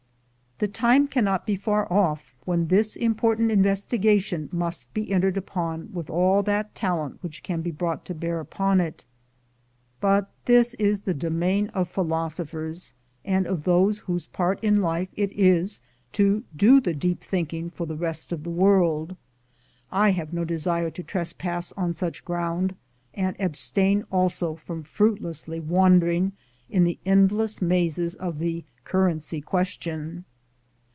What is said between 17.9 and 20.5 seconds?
rest of the world. I have no